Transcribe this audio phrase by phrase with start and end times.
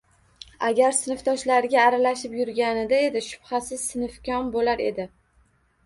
[0.69, 5.11] Agar sinfdoshlariga aralashib yurganida edi, shubhasiz, sinfkom bo`lar edi